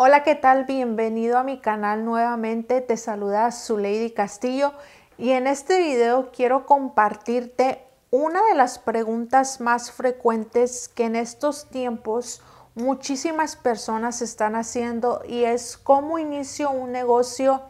[0.00, 0.64] Hola, ¿qué tal?
[0.64, 2.80] Bienvenido a mi canal nuevamente.
[2.80, 4.72] Te saluda su Lady Castillo
[5.18, 11.68] y en este video quiero compartirte una de las preguntas más frecuentes que en estos
[11.68, 12.42] tiempos
[12.76, 17.62] muchísimas personas están haciendo y es cómo inicio un negocio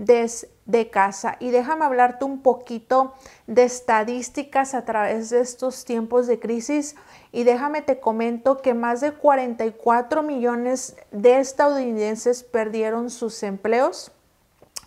[0.00, 1.36] desde casa.
[1.40, 3.14] Y déjame hablarte un poquito
[3.46, 6.96] de estadísticas a través de estos tiempos de crisis
[7.32, 14.10] y déjame te comento que más de 44 millones de estadounidenses perdieron sus empleos,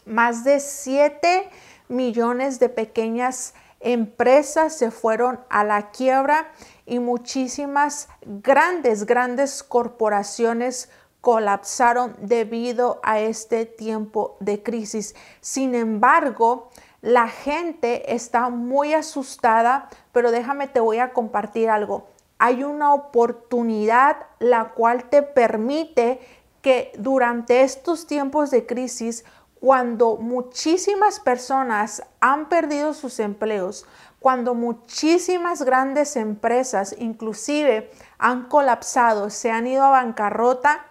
[0.06, 1.50] más de 7
[1.90, 6.52] millones de pequeñas empresas se fueron a la quiebra
[6.86, 10.90] y muchísimas grandes, grandes corporaciones
[11.24, 15.16] colapsaron debido a este tiempo de crisis.
[15.40, 16.70] Sin embargo,
[17.00, 22.08] la gente está muy asustada, pero déjame te voy a compartir algo.
[22.40, 26.20] Hay una oportunidad la cual te permite
[26.62, 29.24] que durante estos tiempos de crisis
[29.62, 33.86] cuando muchísimas personas han perdido sus empleos,
[34.20, 40.86] cuando muchísimas grandes empresas inclusive han colapsado, se han ido a bancarrota,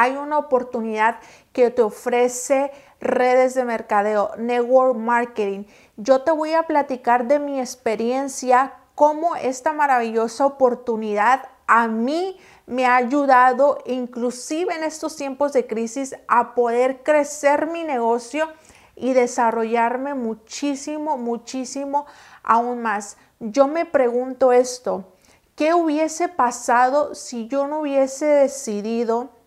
[0.00, 1.18] hay una oportunidad
[1.52, 5.64] que te ofrece redes de mercadeo, network marketing.
[5.98, 12.86] Yo te voy a platicar de mi experiencia, cómo esta maravillosa oportunidad a mí me
[12.86, 18.48] ha ayudado, inclusive en estos tiempos de crisis, a poder crecer mi negocio
[18.96, 22.06] y desarrollarme muchísimo, muchísimo
[22.42, 23.18] aún más.
[23.38, 25.12] Yo me pregunto esto,
[25.56, 29.39] ¿qué hubiese pasado si yo no hubiese decidido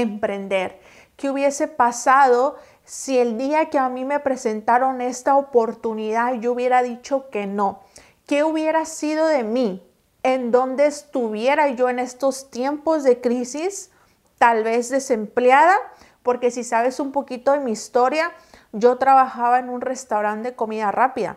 [0.00, 0.80] emprender?
[1.16, 6.82] ¿Qué hubiese pasado si el día que a mí me presentaron esta oportunidad yo hubiera
[6.82, 7.80] dicho que no?
[8.26, 9.82] ¿Qué hubiera sido de mí?
[10.26, 13.92] en donde estuviera yo en estos tiempos de crisis,
[14.38, 15.76] tal vez desempleada,
[16.24, 18.32] porque si sabes un poquito de mi historia,
[18.72, 21.36] yo trabajaba en un restaurante de comida rápida.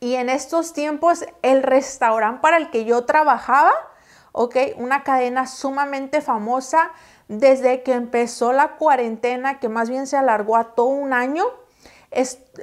[0.00, 3.70] Y en estos tiempos, el restaurante para el que yo trabajaba,
[4.32, 6.90] ok, una cadena sumamente famosa,
[7.28, 11.44] desde que empezó la cuarentena, que más bien se alargó a todo un año,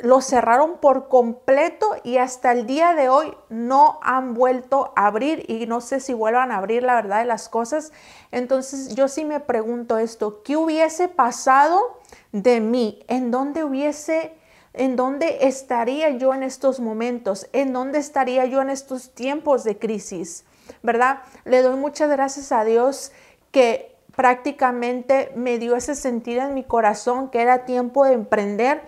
[0.03, 5.45] lo cerraron por completo y hasta el día de hoy no han vuelto a abrir
[5.49, 7.91] y no sé si vuelvan a abrir la verdad de las cosas.
[8.31, 11.99] Entonces yo sí me pregunto esto, ¿qué hubiese pasado
[12.31, 13.03] de mí?
[13.07, 14.33] ¿En dónde hubiese,
[14.73, 17.47] en dónde estaría yo en estos momentos?
[17.51, 20.45] ¿En dónde estaría yo en estos tiempos de crisis?
[20.81, 21.19] ¿Verdad?
[21.43, 23.11] Le doy muchas gracias a Dios
[23.51, 28.81] que prácticamente me dio ese sentido en mi corazón que era tiempo de emprender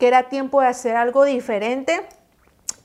[0.00, 2.02] que era tiempo de hacer algo diferente.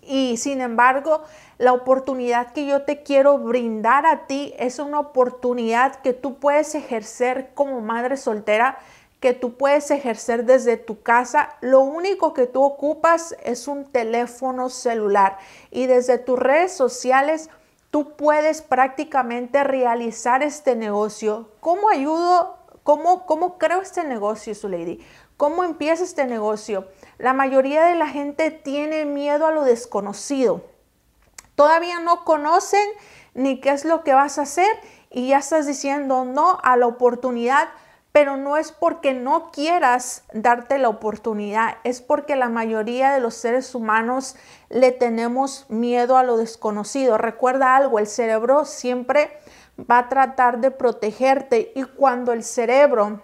[0.04, 1.24] Y sin embargo,
[1.58, 6.76] la oportunidad que yo te quiero brindar a ti es una oportunidad que tú puedes
[6.76, 8.78] ejercer como madre soltera,
[9.22, 11.56] que tú puedes ejercer desde tu casa.
[11.62, 15.40] Lo único que tú ocupas es un teléfono celular
[15.72, 17.50] y desde tus redes sociales
[17.96, 21.50] tú puedes prácticamente realizar este negocio.
[21.62, 22.58] ¿Cómo ayudo?
[22.84, 25.00] ¿Cómo, cómo creo este negocio, su lady?
[25.38, 26.90] ¿Cómo empieza este negocio?
[27.20, 30.66] La mayoría de la gente tiene miedo a lo desconocido.
[31.56, 32.86] Todavía no conocen
[33.34, 34.68] ni qué es lo que vas a hacer
[35.10, 37.70] y ya estás diciendo no a la oportunidad,
[38.16, 43.34] pero no es porque no quieras darte la oportunidad, es porque la mayoría de los
[43.34, 44.38] seres humanos
[44.70, 47.18] le tenemos miedo a lo desconocido.
[47.18, 49.38] Recuerda algo, el cerebro siempre
[49.78, 53.22] va a tratar de protegerte y cuando el cerebro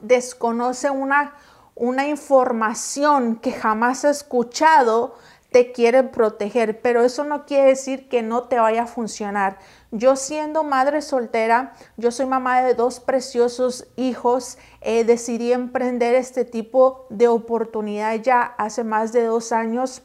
[0.00, 1.34] desconoce una
[1.74, 5.16] una información que jamás has escuchado,
[5.54, 9.60] te quiere proteger, pero eso no quiere decir que no te vaya a funcionar.
[9.92, 16.44] Yo siendo madre soltera, yo soy mamá de dos preciosos hijos, eh, decidí emprender este
[16.44, 20.02] tipo de oportunidad ya hace más de dos años.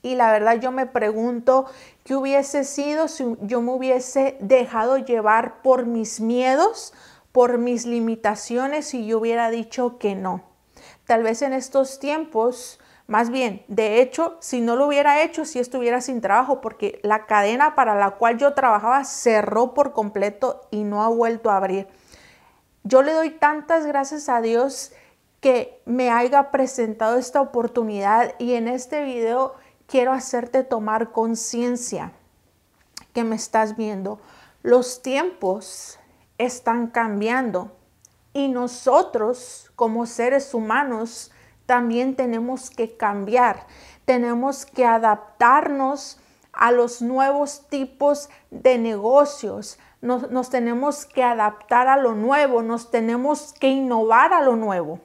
[0.00, 1.66] Y la verdad yo me pregunto
[2.02, 6.94] qué hubiese sido si yo me hubiese dejado llevar por mis miedos,
[7.32, 10.54] por mis limitaciones y yo hubiera dicho que no
[11.06, 15.58] tal vez en estos tiempos, más bien, de hecho, si no lo hubiera hecho, si
[15.58, 20.84] estuviera sin trabajo, porque la cadena para la cual yo trabajaba cerró por completo y
[20.84, 21.86] no ha vuelto a abrir.
[22.82, 24.92] Yo le doy tantas gracias a Dios
[25.40, 29.54] que me haya presentado esta oportunidad y en este video
[29.86, 32.12] quiero hacerte tomar conciencia
[33.12, 34.18] que me estás viendo.
[34.62, 35.98] Los tiempos
[36.38, 37.76] están cambiando
[38.32, 41.30] y nosotros como seres humanos
[41.66, 43.66] también tenemos que cambiar,
[44.04, 46.18] tenemos que adaptarnos
[46.52, 49.78] a los nuevos tipos de negocios.
[50.00, 55.00] nos, tenemos que adaptar a lo nuevo, nos tenemos que innovar a lo nuevo.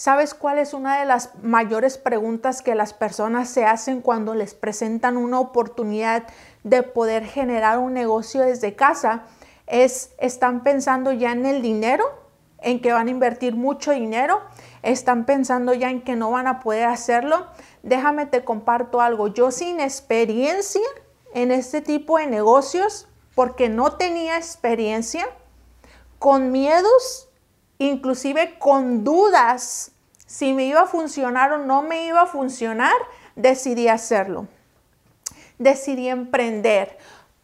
[0.00, 4.54] ¿Sabes cuál es una de las mayores preguntas que las personas se hacen cuando les
[4.54, 6.24] presentan una oportunidad
[6.64, 9.24] de poder generar un negocio desde casa?
[9.66, 12.19] Es, ¿están pensando ya en el dinero?
[12.62, 14.40] ¿En que van a invertir mucho dinero?
[14.82, 17.46] ¿Están pensando ya en que no van a poder hacerlo?
[17.82, 19.28] Déjame te comparto algo.
[19.28, 20.86] Yo sin experiencia
[21.34, 25.26] en este tipo de negocios, porque no tenía experiencia,
[26.18, 27.30] con miedos,
[27.78, 29.92] inclusive con dudas
[30.30, 32.94] si me iba a funcionar o no me iba a funcionar,
[33.34, 34.46] decidí hacerlo.
[35.58, 36.96] Decidí emprender,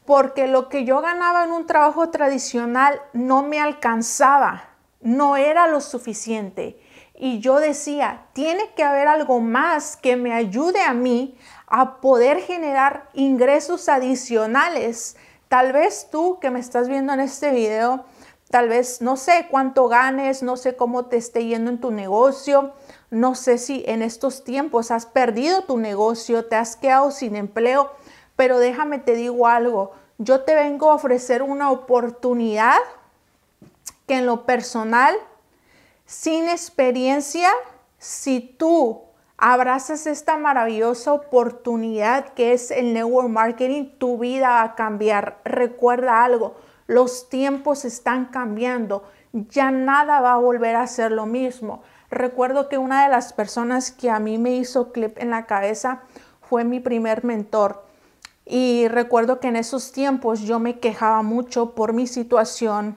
[0.05, 4.69] porque lo que yo ganaba en un trabajo tradicional no me alcanzaba,
[5.07, 6.79] no era lo suficiente.
[7.15, 12.41] Y yo decía, tiene que haber algo más que me ayude a mí a poder
[12.41, 15.17] generar ingresos adicionales
[15.49, 18.05] Tal vez tú que me estás viendo en este video,
[18.51, 22.73] tal vez no sé cuánto ganes, no sé cómo te esté yendo en tu negocio,
[23.11, 27.93] no sé si en estos tiempos has perdido tu negocio, te has quedado sin empleo,
[28.35, 32.79] pero déjame te digo algo, yo te vengo a ofrecer una oportunidad
[34.07, 35.15] que en lo personal,
[36.05, 37.51] sin experiencia,
[37.99, 39.03] si tú
[39.37, 45.41] abrazas esta maravillosa oportunidad que es el network marketing, tu vida va a cambiar.
[45.45, 46.57] Recuerda algo,
[46.87, 51.83] los tiempos están cambiando, ya nada va a volver a ser lo mismo.
[52.11, 56.03] Recuerdo que una de las personas que a mí me hizo clip en la cabeza
[56.41, 57.85] fue mi primer mentor.
[58.45, 62.97] Y recuerdo que en esos tiempos yo me quejaba mucho por mi situación,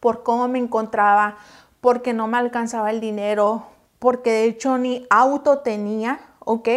[0.00, 1.36] por cómo me encontraba,
[1.80, 3.66] porque no me alcanzaba el dinero,
[3.98, 6.68] porque de hecho ni auto tenía, ¿ok?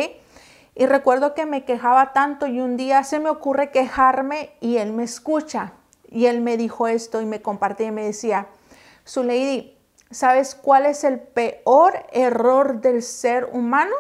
[0.76, 4.94] Y recuerdo que me quejaba tanto y un día se me ocurre quejarme y él
[4.94, 5.74] me escucha.
[6.08, 8.48] Y él me dijo esto y me compartía y me decía,
[9.04, 9.76] su lady,
[10.10, 13.94] ¿sabes cuál es el peor error del ser humano?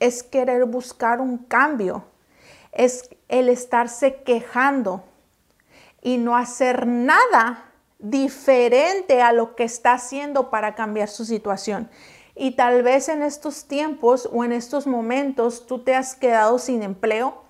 [0.00, 2.04] Es querer buscar un cambio,
[2.72, 5.04] es el estarse quejando
[6.02, 7.70] y no hacer nada
[8.04, 11.88] diferente a lo que está haciendo para cambiar su situación.
[12.36, 16.82] Y tal vez en estos tiempos o en estos momentos tú te has quedado sin
[16.82, 17.42] empleo.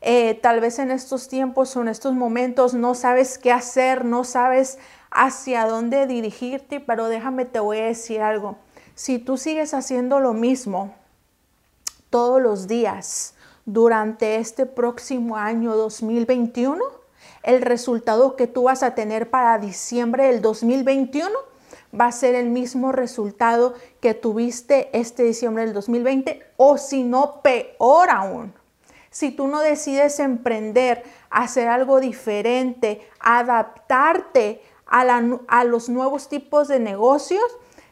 [0.00, 4.24] Eh, tal vez en estos tiempos o en estos momentos no sabes qué hacer, no
[4.24, 4.78] sabes
[5.10, 8.56] hacia dónde dirigirte, pero déjame te voy a decir algo.
[8.94, 10.94] Si tú sigues haciendo lo mismo
[12.08, 13.34] todos los días
[13.64, 16.99] durante este próximo año 2021,
[17.42, 21.30] el resultado que tú vas a tener para diciembre del 2021
[21.98, 27.40] va a ser el mismo resultado que tuviste este diciembre del 2020 o si no
[27.42, 28.52] peor aún.
[29.10, 35.00] Si tú no decides emprender, hacer algo diferente, adaptarte a,
[35.48, 37.42] a los nuevos tipos de negocios,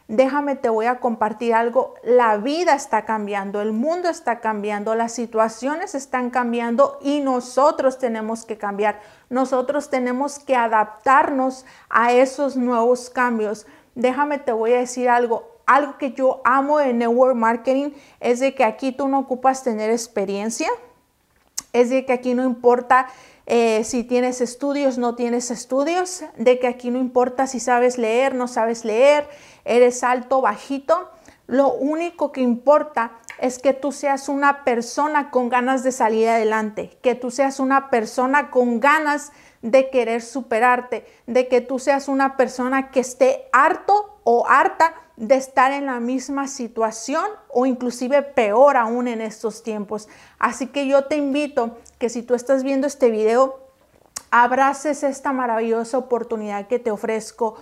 [0.09, 1.93] déjame, te voy a compartir algo.
[2.03, 8.45] La vida está cambiando, el mundo está cambiando, las situaciones están cambiando y nosotros tenemos
[8.45, 8.99] que cambiar.
[9.29, 13.65] Nosotros tenemos que adaptarnos a esos nuevos cambios.
[13.95, 15.47] Déjame, te voy a decir algo.
[15.65, 19.91] Algo que yo amo de Network Marketing es de que aquí tú no ocupas tener
[19.91, 20.67] experiencia.
[21.73, 23.07] Es de que aquí no importa
[23.45, 28.35] eh, si tienes estudios, no tienes estudios, de que aquí no importa si sabes leer,
[28.35, 29.27] no sabes leer,
[29.65, 31.09] eres alto, bajito.
[31.47, 36.97] Lo único que importa es que tú seas una persona con ganas de salir adelante,
[37.01, 39.31] que tú seas una persona con ganas
[39.63, 45.35] de querer superarte, de que tú seas una persona que esté harto o harta de
[45.35, 50.07] estar en la misma situación o inclusive peor aún en estos tiempos.
[50.39, 53.59] Así que yo te invito que si tú estás viendo este video,
[54.31, 57.57] abraces esta maravillosa oportunidad que te ofrezco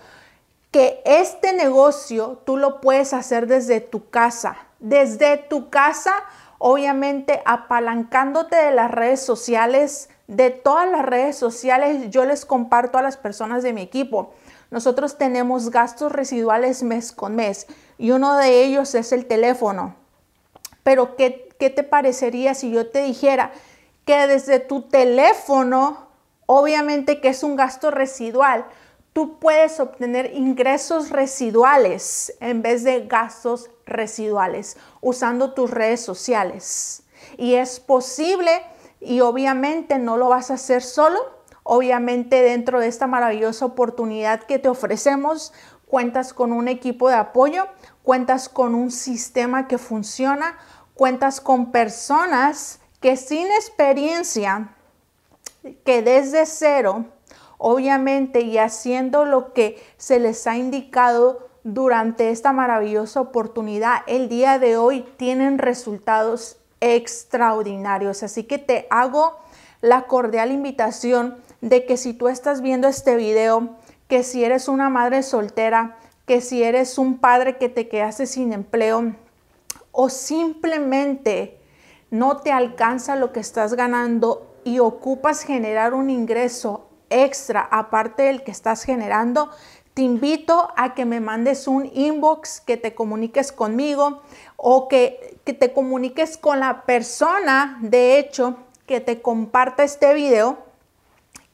[0.70, 6.14] que este negocio tú lo puedes hacer desde tu casa, desde tu casa,
[6.60, 13.02] obviamente apalancándote de las redes sociales, de todas las redes sociales, yo les comparto a
[13.02, 14.34] las personas de mi equipo.
[14.70, 19.96] Nosotros tenemos gastos residuales mes con mes y uno de ellos es el teléfono.
[20.84, 23.52] Pero ¿qué, qué te parecería si yo te dijera
[24.06, 26.08] que desde tu teléfono,
[26.46, 28.66] obviamente que es un gasto residual,
[29.14, 37.04] tú puedes obtener ingresos residuales en vez de gastos residuales usando tus redes sociales.
[37.38, 38.62] Y es posible
[39.00, 41.37] y obviamente no lo vas a hacer solo.
[41.70, 45.52] Obviamente dentro de esta maravillosa oportunidad que te ofrecemos,
[45.86, 47.66] cuentas con un equipo de apoyo,
[48.04, 50.58] cuentas con un sistema que funciona,
[50.94, 54.70] cuentas con personas que sin experiencia
[55.84, 57.04] que desde cero,
[57.58, 64.58] obviamente, y haciendo lo que se les ha indicado durante esta maravillosa oportunidad, el día
[64.58, 68.24] de hoy tienen resultados extraordinarios.
[68.24, 69.38] Así que te hago
[69.82, 73.76] la cordial invitación de que si tú estás viendo este video,
[74.08, 78.54] que si eres una madre soltera, que si eres un padre que te quedaste sin
[78.54, 79.16] empleo
[79.92, 81.58] o simplemente
[82.12, 88.44] no te alcanza lo que estás ganando y ocupas generar un ingreso extra aparte del
[88.44, 89.50] que estás generando,
[89.94, 94.22] te invito a que me mandes un inbox, que te comuniques conmigo
[94.56, 100.67] o que, que te comuniques con la persona, de hecho, que te comparta este video,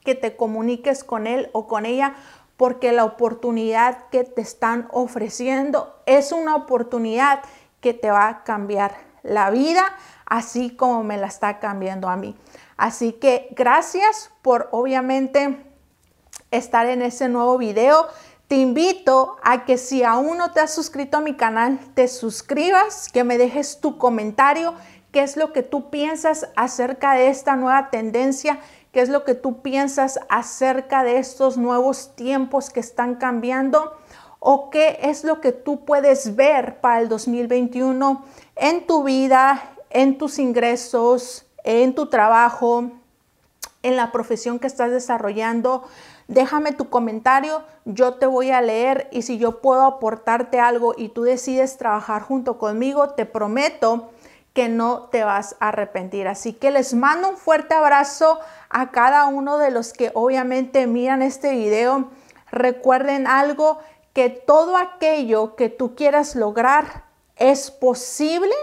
[0.04, 2.14] que te comuniques con él o con ella,
[2.56, 7.40] porque la oportunidad que te están ofreciendo es una oportunidad
[7.80, 9.82] que te va a cambiar la vida,
[10.26, 12.36] así como me la está cambiando a mí.
[12.76, 15.64] Así que gracias por obviamente
[16.50, 18.06] estar en ese nuevo video.
[18.48, 23.08] Te invito a que si aún no te has suscrito a mi canal, te suscribas,
[23.10, 24.74] que me dejes tu comentario,
[25.12, 28.60] qué es lo que tú piensas acerca de esta nueva tendencia,
[28.94, 33.92] qué es lo que tú piensas acerca de estos nuevos tiempos que están cambiando
[34.38, 38.24] o qué es lo que tú puedes ver para el 2021
[38.54, 42.92] en tu vida, en tus ingresos, en tu trabajo,
[43.82, 45.82] en la profesión que estás desarrollando.
[46.28, 51.08] Déjame tu comentario, yo te voy a leer y si yo puedo aportarte algo y
[51.08, 54.10] tú decides trabajar junto conmigo, te prometo
[54.54, 56.28] que no te vas a arrepentir.
[56.28, 58.38] Así que les mando un fuerte abrazo
[58.70, 62.10] a cada uno de los que obviamente miran este video.
[62.50, 63.80] Recuerden algo,
[64.14, 67.04] que todo aquello que tú quieras lograr
[67.36, 68.54] es posible,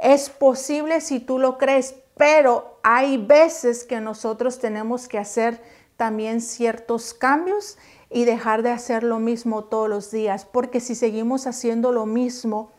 [0.00, 5.62] es posible si tú lo crees, pero hay veces que nosotros tenemos que hacer
[5.98, 7.76] también ciertos cambios
[8.08, 12.70] y dejar de hacer lo mismo todos los días, porque si seguimos haciendo lo mismo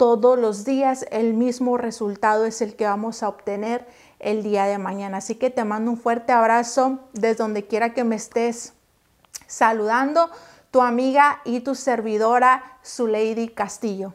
[0.00, 3.86] todos los días, el mismo resultado es el que vamos a obtener
[4.18, 5.18] el día de mañana.
[5.18, 8.72] Así que te mando un fuerte abrazo desde donde quiera que me estés
[9.46, 10.30] saludando,
[10.70, 14.14] tu amiga y tu servidora, Lady Castillo.